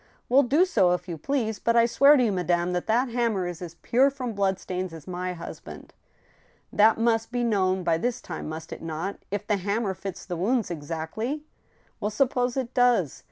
[0.01, 3.09] ^ Well, do so, if you please* But I swear to you, madame, that that
[3.09, 5.93] hammer is as pure from bloodstains as my husband!"
[6.51, 9.17] *' That must be known by this time, must it not?
[9.29, 11.43] If the ham mer fits the wounds exactly
[11.99, 13.19] —?""Well, suppose it does